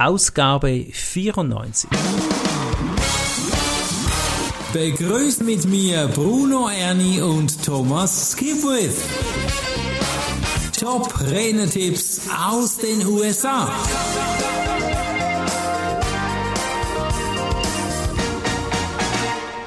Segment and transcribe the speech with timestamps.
[0.00, 1.90] Ausgabe 94.
[4.72, 8.96] Begrüßt mit mir Bruno Erni und Thomas Skipwith.
[10.78, 13.70] Top Renetipps aus den USA.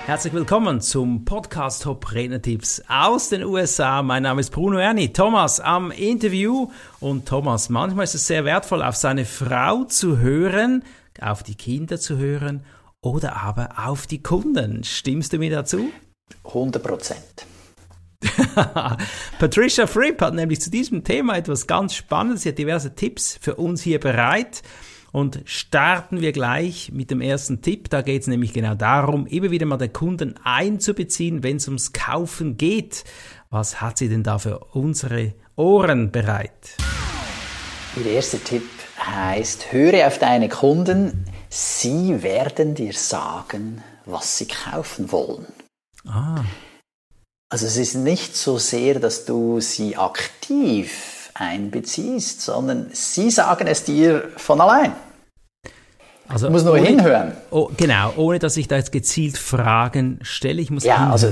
[0.06, 4.04] Herzlich willkommen zum Podcast Top Rednertipps aus den USA.
[4.04, 5.14] Mein Name ist Bruno Erni.
[5.14, 6.70] Thomas am Interview.
[7.00, 10.84] Und Thomas, manchmal ist es sehr wertvoll, auf seine Frau zu hören,
[11.22, 12.66] auf die Kinder zu hören
[13.00, 14.84] oder aber auf die Kunden.
[14.84, 15.90] Stimmst du mir dazu?
[16.44, 17.46] 100 Prozent.
[19.40, 22.44] Patricia Fripp hat nämlich zu diesem Thema etwas ganz Spannendes.
[22.44, 24.64] Sie hat diverse Tipps für uns hier bereit.
[25.14, 27.88] Und starten wir gleich mit dem ersten Tipp.
[27.92, 31.94] Da geht es nämlich genau darum, immer wieder mal den Kunden einzubeziehen, wenn es ums
[31.94, 33.04] Kaufen geht.
[33.52, 36.78] Was hat sie denn da für unsere Ohren bereit?
[37.96, 38.68] Der erste Tipp
[39.00, 41.26] heißt, höre auf deine Kunden.
[41.48, 45.46] Sie werden dir sagen, was sie kaufen wollen.
[46.08, 46.44] Ah.
[47.50, 53.84] Also es ist nicht so sehr, dass du sie aktiv einbeziehst, sondern sie sagen es
[53.84, 54.96] dir von allein.
[56.34, 57.34] Also du musst nur ohne, hinhören.
[57.52, 61.12] Oh, genau, ohne dass ich da jetzt gezielt Fragen stelle, ich muss ja, hinhören.
[61.12, 61.28] also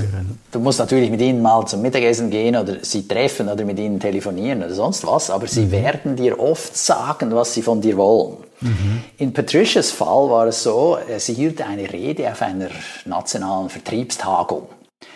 [0.52, 3.98] du musst natürlich mit ihnen mal zum Mittagessen gehen oder sie treffen oder mit ihnen
[3.98, 5.72] telefonieren oder sonst was, aber sie mhm.
[5.72, 8.36] werden dir oft sagen, was sie von dir wollen.
[8.60, 9.02] Mhm.
[9.18, 12.68] In Patricias Fall war es so, äh, sie hielt eine Rede auf einer
[13.04, 14.68] nationalen Vertriebstagung.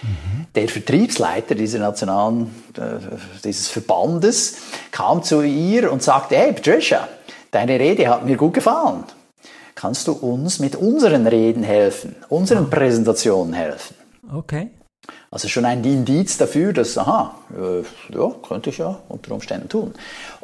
[0.03, 0.47] Mhm.
[0.57, 4.57] Der Vertriebsleiter dieser nationalen, äh, dieses Verbandes
[4.91, 7.07] kam zu ihr und sagte, hey Patricia,
[7.53, 9.05] deine Rede hat mir gut gefallen.
[9.77, 13.95] Kannst du uns mit unseren Reden helfen, unseren Präsentationen helfen?
[14.35, 14.71] Okay.
[15.31, 19.93] Also schon ein Indiz dafür, dass, aha, äh, ja, könnte ich ja unter Umständen tun.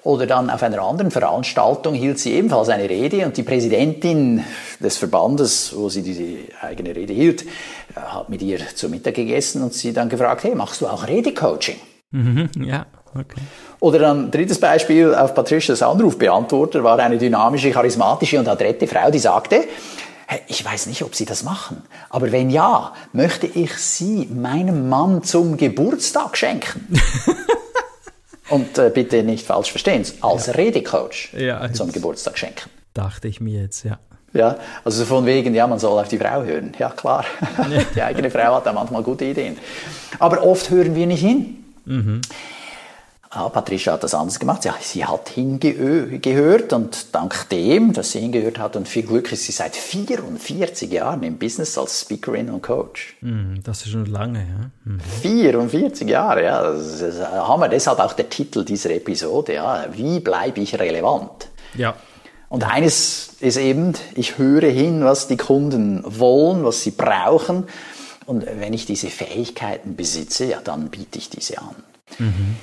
[0.03, 4.45] Oder dann auf einer anderen Veranstaltung hielt sie ebenfalls eine Rede und die Präsidentin
[4.81, 9.63] des Verbandes, wo sie diese eigene Rede hielt, äh, hat mit ihr zu Mittag gegessen
[9.63, 11.77] und sie dann gefragt, hey, machst du auch Redecoaching?
[12.11, 12.85] Mhm, ja,
[13.15, 13.41] okay.
[13.83, 19.19] Oder dann drittes Beispiel auf Patricias Anrufbeantworter war eine dynamische, charismatische und adrette Frau, die
[19.19, 19.65] sagte,
[20.47, 25.25] ich weiß nicht, ob Sie das machen, aber wenn ja, möchte ich Sie meinem Mann
[25.25, 26.97] zum Geburtstag schenken.
[28.51, 30.53] Und äh, bitte nicht falsch verstehen, als ja.
[30.53, 32.71] Redecoach ja, zum Geburtstag schenken.
[32.95, 33.99] Dachte ich mir jetzt, ja.
[34.33, 36.73] Ja, also von wegen, ja, man soll auf die Frau hören.
[36.79, 37.25] Ja, klar.
[37.97, 39.57] Die eigene Frau hat da manchmal gute Ideen.
[40.19, 41.65] Aber oft hören wir nicht hin.
[41.85, 42.21] Mhm.
[43.35, 44.63] Ah, Patricia hat das anders gemacht.
[44.67, 49.45] Ja, sie hat hingehört und dank dem, dass sie hingehört hat und viel Glück ist
[49.45, 53.17] sie seit 44 Jahren im Business als Speakerin und Coach.
[53.23, 54.71] Mm, das ist schon lange, ja.
[54.85, 55.01] Mhm.
[55.23, 56.63] 44 Jahre, ja.
[56.63, 57.71] Das ist Hammer.
[57.71, 59.87] Deshalb auch der Titel dieser Episode, ja.
[59.91, 61.49] Wie bleibe ich relevant?
[61.75, 61.95] Ja.
[62.51, 67.65] Und eines ist eben, ich höre hin, was die Kunden wollen, was sie brauchen.
[68.27, 71.77] Und wenn ich diese Fähigkeiten besitze, ja, dann biete ich diese an.
[72.19, 72.57] Mhm.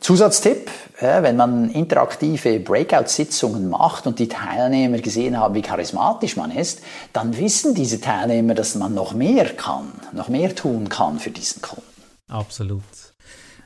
[0.00, 6.80] Zusatztipp, wenn man interaktive Breakout-Sitzungen macht und die Teilnehmer gesehen haben, wie charismatisch man ist,
[7.12, 11.60] dann wissen diese Teilnehmer, dass man noch mehr kann, noch mehr tun kann für diesen
[11.60, 11.82] Kunden.
[12.28, 12.82] Absolut.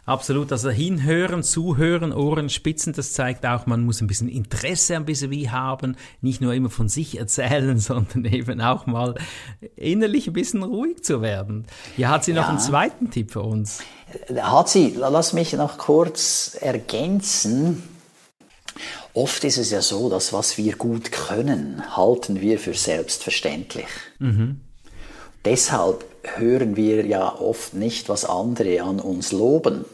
[0.06, 5.06] Absolut, also hinhören, zuhören, Ohren spitzen, das zeigt auch, man muss ein bisschen Interesse ein
[5.06, 9.14] bisschen wie haben, nicht nur immer von sich erzählen, sondern eben auch mal
[9.76, 11.66] innerlich ein bisschen ruhig zu werden.
[11.96, 12.48] Hier hat sie noch ja.
[12.50, 13.80] einen zweiten Tipp für uns.
[14.36, 17.82] Hat sie, lass mich noch kurz ergänzen.
[19.14, 23.86] Oft ist es ja so, dass was wir gut können, halten wir für selbstverständlich.
[24.18, 24.60] Mhm.
[25.44, 26.04] Deshalb
[26.36, 29.84] hören wir ja oft nicht, was andere an uns loben.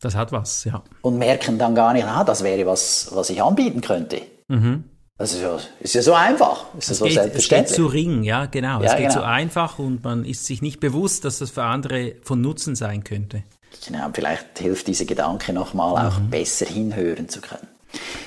[0.00, 0.82] Das hat was, ja.
[1.02, 4.20] Und merken dann gar nicht, ah, das wäre was, was ich anbieten könnte.
[4.48, 4.84] Mhm.
[5.16, 6.66] Das ist ja, ist ja so einfach.
[6.76, 8.80] Ist es, so geht, es geht zu ring, ja, genau.
[8.82, 9.20] Ja, es geht genau.
[9.20, 13.04] so einfach und man ist sich nicht bewusst, dass das für andere von Nutzen sein
[13.04, 13.44] könnte.
[13.86, 16.08] Genau, vielleicht hilft dieser Gedanke nochmal mhm.
[16.08, 17.68] auch besser hinhören zu können.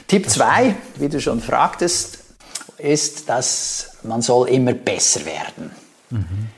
[0.07, 2.19] Tipp 2, wie du schon fragtest,
[2.77, 5.71] ist, dass man soll immer besser werden.
[6.09, 6.49] Mhm.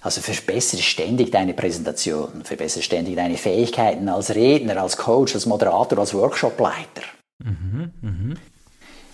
[0.00, 5.98] Also verbessere ständig deine Präsentation, verbessere ständig deine Fähigkeiten als Redner, als Coach, als Moderator,
[5.98, 7.02] als Workshopleiter.
[7.38, 8.34] Mhm, mh.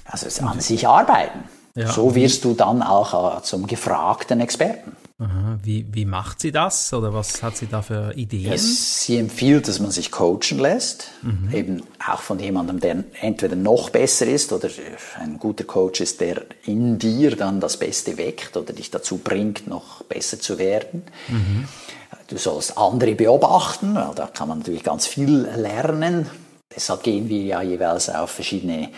[0.07, 1.45] Also an sich arbeiten.
[1.75, 1.93] Ja.
[1.93, 4.97] So wirst du dann auch äh, zum gefragten Experten.
[5.21, 5.59] Aha.
[5.65, 8.53] Wie, wie macht sie das oder was hat sie da für Ideen?
[8.53, 11.53] Ja, sie empfiehlt, dass man sich coachen lässt, mhm.
[11.53, 14.69] eben auch von jemandem, der entweder noch besser ist oder
[15.19, 19.67] ein guter Coach ist, der in dir dann das Beste weckt oder dich dazu bringt,
[19.67, 21.03] noch besser zu werden.
[21.27, 21.67] Mhm.
[22.29, 26.31] Du sollst andere beobachten, weil da kann man natürlich ganz viel lernen.
[26.77, 28.91] Deshalb gehen wir ja jeweils auf verschiedene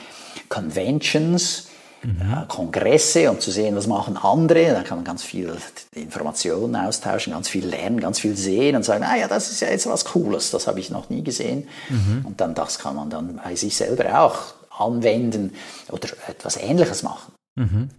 [0.50, 1.69] Conventions
[2.02, 4.72] äh, Kongresse und zu sehen, was machen andere.
[4.72, 5.54] Da kann man ganz viel
[5.94, 9.68] Informationen austauschen, ganz viel lernen, ganz viel sehen und sagen, ah ja, das ist ja
[9.68, 11.68] jetzt was Cooles, das habe ich noch nie gesehen.
[11.88, 12.24] Mhm.
[12.24, 15.54] Und dann das kann man dann bei sich selber auch anwenden
[15.90, 17.32] oder etwas Ähnliches machen.
[17.56, 17.90] Mhm.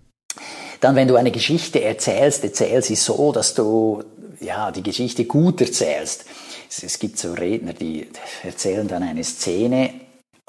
[0.80, 4.04] Dann, wenn du eine Geschichte erzählst, erzähl sie so, dass du
[4.39, 6.25] ja die Geschichte gut erzählst.
[6.68, 8.09] Es, es gibt so Redner, die
[8.42, 9.94] erzählen dann eine Szene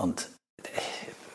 [0.01, 0.29] und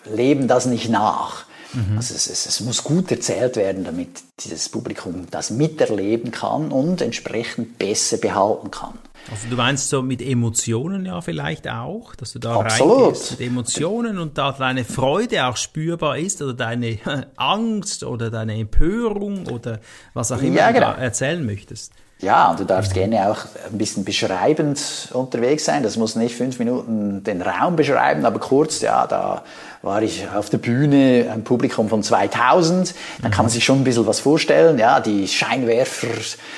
[0.06, 1.46] leben das nicht nach.
[1.78, 1.98] Mhm.
[1.98, 4.10] Also es, es, es, muss gut erzählt werden, damit
[4.40, 8.98] dieses Publikum das miterleben kann und entsprechend besser behalten kann.
[9.30, 14.18] Also du meinst so mit Emotionen ja vielleicht auch, dass du da reingehst mit Emotionen
[14.18, 16.98] und da deine Freude auch spürbar ist oder deine
[17.36, 19.80] Angst oder deine Empörung oder
[20.14, 20.94] was auch immer ja, genau.
[20.94, 21.92] du erzählen möchtest.
[22.20, 25.84] Ja, und du darfst gerne auch ein bisschen beschreibend unterwegs sein.
[25.84, 29.44] Das muss nicht fünf Minuten den Raum beschreiben, aber kurz, ja, da
[29.84, 32.96] war ich auf der Bühne, ein Publikum von 2000.
[33.22, 34.80] Dann kann man sich schon ein bisschen was vorstellen.
[34.80, 36.08] Ja, die Scheinwerfer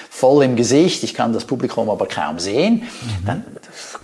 [0.10, 1.04] voll im Gesicht.
[1.04, 2.84] Ich kann das Publikum aber kaum sehen.
[3.26, 3.44] Dann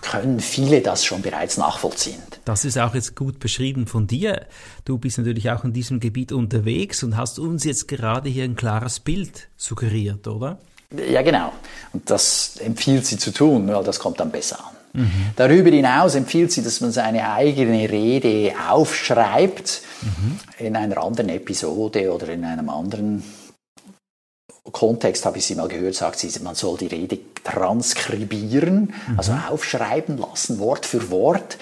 [0.01, 2.21] können viele das schon bereits nachvollziehen.
[2.43, 4.45] Das ist auch jetzt gut beschrieben von dir.
[4.83, 8.57] Du bist natürlich auch in diesem Gebiet unterwegs und hast uns jetzt gerade hier ein
[8.57, 10.59] klares Bild suggeriert, oder?
[10.91, 11.51] Ja, genau.
[11.93, 14.75] Und das empfiehlt sie zu tun, weil das kommt dann besser an.
[15.01, 15.11] Mhm.
[15.35, 20.39] Darüber hinaus empfiehlt sie, dass man seine eigene Rede aufschreibt mhm.
[20.65, 23.23] in einer anderen Episode oder in einem anderen
[24.71, 29.17] Kontext habe ich sie mal gehört, sagt sie, man soll die Rede transkribieren, mhm.
[29.17, 31.57] also aufschreiben lassen, Wort für Wort,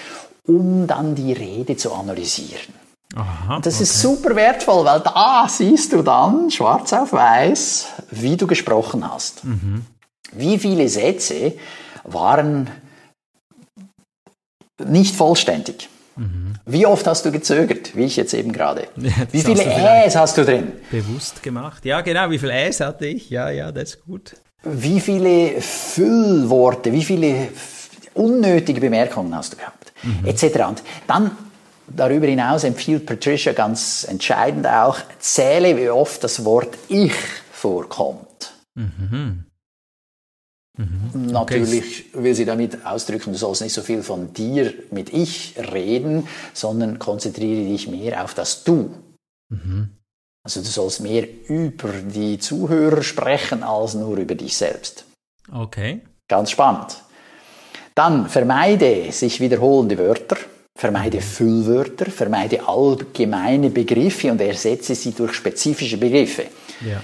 [0.45, 2.82] um dann die Rede zu analysieren.
[3.15, 3.83] Aha, das okay.
[3.83, 9.43] ist super wertvoll, weil da siehst du dann schwarz auf weiß, wie du gesprochen hast.
[9.43, 9.85] Mhm.
[10.31, 11.53] Wie viele Sätze
[12.03, 12.69] waren
[14.83, 15.89] nicht vollständig?
[16.15, 16.55] Mhm.
[16.65, 18.87] Wie oft hast du gezögert, wie ich jetzt eben gerade?
[18.97, 19.63] Ja, wie viele
[20.05, 20.73] Äs hast du drin?
[20.91, 21.85] Bewusst gemacht.
[21.85, 23.29] Ja, genau, wie viele Äs hatte ich?
[23.29, 24.35] Ja, ja, das ist gut.
[24.63, 27.49] Wie viele Füllworte, wie viele
[28.13, 29.91] unnötige Bemerkungen hast du gehabt?
[30.03, 30.25] Mhm.
[30.25, 30.43] Etc.
[30.67, 31.31] Und dann
[31.95, 37.13] Darüber hinaus empfiehlt Patricia ganz entscheidend auch, zähle, wie oft das Wort Ich
[37.51, 38.53] vorkommt.
[38.75, 39.45] Mhm.
[40.77, 41.27] Mhm.
[41.27, 46.27] Natürlich will sie damit ausdrücken, du sollst nicht so viel von dir mit Ich reden,
[46.53, 48.89] sondern konzentriere dich mehr auf das Du.
[49.49, 49.89] Mhm.
[50.43, 55.05] Also du sollst mehr über die Zuhörer sprechen als nur über dich selbst.
[55.51, 56.01] Okay.
[56.27, 57.03] Ganz spannend.
[57.95, 60.37] Dann vermeide sich wiederholende Wörter.
[60.75, 66.45] Vermeide Füllwörter, vermeide allgemeine Begriffe und ersetze sie durch spezifische Begriffe.
[66.81, 67.01] Ja.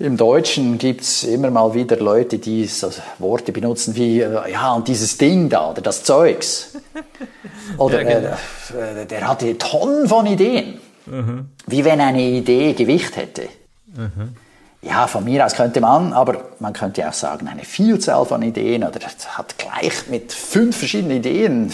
[0.00, 4.72] Im Deutschen gibt es immer mal wieder Leute, die so Worte benutzen wie, äh, ja,
[4.74, 6.76] und dieses Ding da, oder das Zeugs.
[7.76, 8.80] Oder ja, genau.
[8.80, 10.78] äh, der hatte Tonnen von Ideen.
[11.04, 11.50] Mhm.
[11.66, 13.48] Wie wenn eine Idee Gewicht hätte.
[13.94, 14.34] Mhm.
[14.80, 18.84] Ja, von mir aus könnte man, aber man könnte auch sagen, eine Vielzahl von Ideen
[18.84, 21.72] oder hat gleich mit fünf verschiedenen Ideen.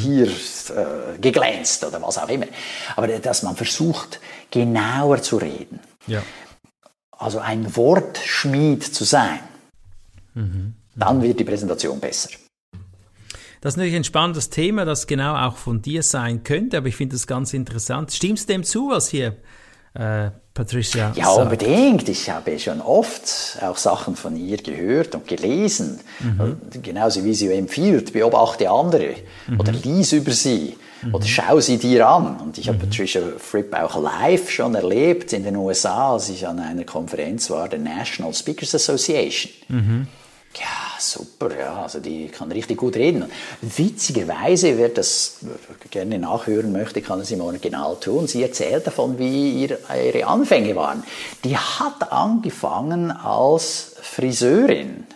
[0.00, 2.46] Hier äh, geglänzt oder was auch immer.
[2.96, 4.20] Aber dass man versucht,
[4.50, 5.80] genauer zu reden.
[6.06, 6.22] Ja.
[7.10, 9.40] Also ein Wortschmied zu sein.
[10.34, 10.74] Mhm.
[10.94, 12.30] Dann wird die Präsentation besser.
[13.60, 16.96] Das ist natürlich ein spannendes Thema, das genau auch von dir sein könnte, aber ich
[16.96, 18.12] finde das ganz interessant.
[18.12, 19.36] Stimmst du dem zu, was hier
[19.94, 21.38] äh, Patricia Ja, sagt.
[21.38, 22.08] unbedingt.
[22.08, 26.00] Ich habe schon oft auch Sachen von ihr gehört und gelesen.
[26.20, 26.58] Mhm.
[26.82, 29.14] Genauso wie sie empfiehlt, beobachte andere
[29.46, 29.60] mhm.
[29.60, 31.14] oder lies über sie mhm.
[31.14, 32.36] oder schau sie dir an.
[32.38, 32.82] Und ich habe mhm.
[32.82, 37.68] Patricia Fripp auch live schon erlebt in den USA, als ich an einer Konferenz war,
[37.68, 39.52] der National Speakers Association.
[39.68, 40.06] Mhm.
[40.54, 43.24] Ja, super, ja, also die kann richtig gut reden.
[43.60, 45.38] Witzigerweise, wer das
[45.90, 48.26] gerne nachhören möchte, kann es im Original tun.
[48.26, 51.02] Sie erzählt davon, wie ihre Anfänge waren.
[51.44, 55.06] Die hat angefangen als Friseurin.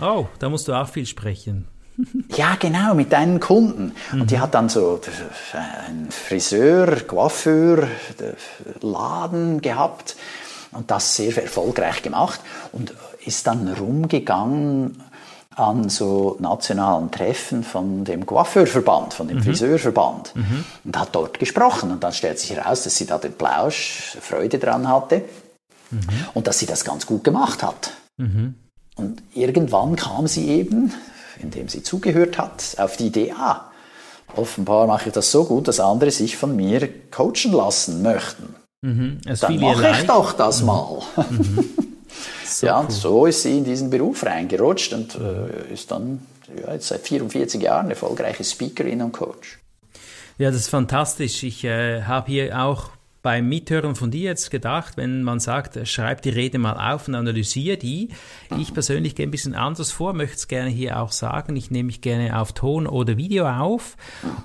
[0.00, 1.68] Oh, da musst du auch viel sprechen.
[2.36, 3.92] ja, genau, mit deinen Kunden.
[4.12, 4.20] Mhm.
[4.20, 5.00] Und die hat dann so
[5.88, 7.88] einen Friseur, Coiffeur,
[8.80, 10.16] Laden gehabt
[10.72, 12.40] und das sehr erfolgreich gemacht.
[12.72, 15.02] Und ist dann rumgegangen
[15.56, 19.42] an so nationalen Treffen von dem Coiffeurverband, von dem mhm.
[19.42, 20.64] Friseurverband mhm.
[20.84, 21.90] und hat dort gesprochen.
[21.90, 25.22] Und dann stellt sich heraus, dass sie da den Plausch, Freude dran hatte
[25.90, 26.00] mhm.
[26.34, 27.92] und dass sie das ganz gut gemacht hat.
[28.18, 28.54] Mhm.
[28.96, 30.92] Und irgendwann kam sie eben,
[31.40, 33.70] indem sie zugehört hat, auf die Idee, ah,
[34.34, 38.54] offenbar mache ich das so gut, dass andere sich von mir coachen lassen möchten.
[38.82, 39.20] Mhm.
[39.40, 40.66] Dann mache ich doch das mhm.
[40.66, 41.02] mal.
[42.46, 46.20] So ja, und so ist sie in diesen Beruf reingerutscht und äh, ist dann
[46.64, 49.58] ja, jetzt seit 44 Jahren erfolgreiche Speakerin und Coach.
[50.38, 51.42] Ja, das ist fantastisch.
[51.42, 52.90] Ich äh, habe hier auch
[53.26, 57.16] beim Mithören von dir jetzt gedacht, wenn man sagt, schreib die Rede mal auf und
[57.16, 58.10] analysiere die.
[58.56, 61.56] Ich persönlich gehe ein bisschen anders vor, möchte es gerne hier auch sagen.
[61.56, 63.96] Ich nehme mich gerne auf Ton oder Video auf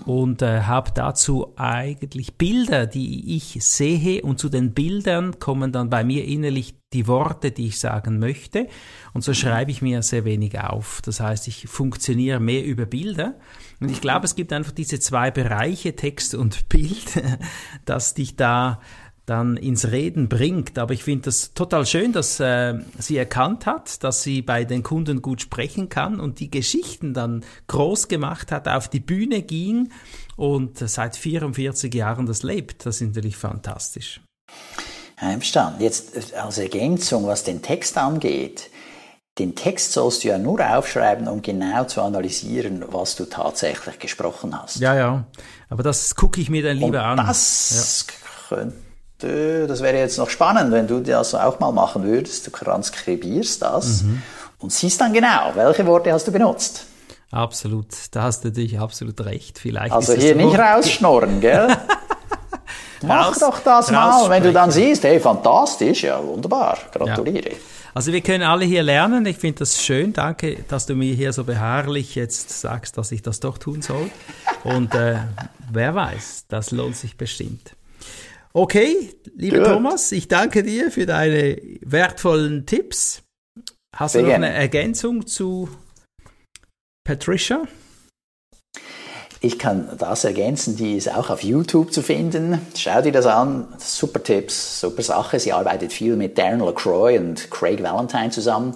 [0.07, 5.91] und äh, habe dazu eigentlich Bilder, die ich sehe und zu den Bildern kommen dann
[5.91, 8.67] bei mir innerlich die Worte, die ich sagen möchte.
[9.13, 11.01] Und so schreibe ich mir sehr wenig auf.
[11.03, 13.35] Das heißt, ich funktioniere mehr über Bilder.
[13.79, 17.21] Und ich glaube, es gibt einfach diese zwei Bereiche, Text und Bild,
[17.85, 18.81] dass dich da
[19.25, 20.77] dann ins Reden bringt.
[20.77, 24.83] Aber ich finde das total schön, dass äh, sie erkannt hat, dass sie bei den
[24.83, 29.91] Kunden gut sprechen kann und die Geschichten dann groß gemacht hat, auf die Bühne ging
[30.35, 32.85] und seit 44 Jahren das lebt.
[32.85, 34.21] Das ist natürlich fantastisch.
[35.21, 35.81] Einverstanden.
[35.81, 38.69] Jetzt als Ergänzung, was den Text angeht.
[39.39, 44.59] Den Text sollst du ja nur aufschreiben, um genau zu analysieren, was du tatsächlich gesprochen
[44.59, 44.77] hast.
[44.77, 45.23] Ja, ja.
[45.69, 47.27] Aber das gucke ich mir dann lieber Und an.
[47.27, 48.05] Das
[48.49, 48.57] ja.
[48.57, 52.47] könnte, das wäre jetzt noch spannend, wenn du das auch mal machen würdest.
[52.47, 54.21] Du transkribierst das mhm.
[54.59, 56.87] und siehst dann genau, welche Worte hast du benutzt.
[57.31, 57.87] Absolut.
[58.11, 59.59] Da hast du natürlich absolut recht.
[59.59, 61.69] Vielleicht also hier nicht rausschnorren, gell?
[63.03, 64.29] Mach doch das mal.
[64.29, 67.51] Wenn du dann siehst, hey, fantastisch, ja, wunderbar, gratuliere.
[67.51, 67.57] Ja.
[67.93, 69.25] Also wir können alle hier lernen.
[69.25, 70.13] Ich finde das schön.
[70.13, 74.09] Danke, dass du mir hier so beharrlich jetzt sagst, dass ich das doch tun soll.
[74.63, 75.17] Und äh,
[75.71, 77.75] wer weiß, das lohnt sich bestimmt.
[78.53, 79.67] Okay, lieber Gut.
[79.67, 83.23] Thomas, ich danke dir für deine wertvollen Tipps.
[83.95, 85.69] Hast Sehr du noch eine Ergänzung zu
[87.03, 87.63] Patricia?
[89.43, 92.61] Ich kann das ergänzen, die ist auch auf YouTube zu finden.
[92.77, 95.39] Schau dir das an, super Tipps, super Sache.
[95.39, 98.75] Sie arbeitet viel mit Darren LaCroix und Craig Valentine zusammen.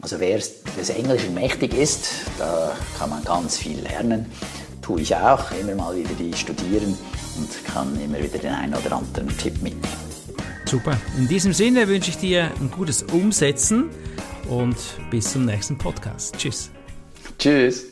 [0.00, 4.26] Also wer des Englischen mächtig ist, da kann man ganz viel lernen.
[4.82, 6.98] Tue ich auch, immer mal wieder die studieren
[7.38, 10.02] und kann immer wieder den einen oder anderen Tipp mitnehmen.
[10.64, 10.96] Super.
[11.16, 13.90] In diesem Sinne wünsche ich dir ein gutes Umsetzen
[14.48, 14.76] und
[15.12, 16.36] bis zum nächsten Podcast.
[16.36, 16.70] Tschüss.
[17.38, 17.91] Tschüss.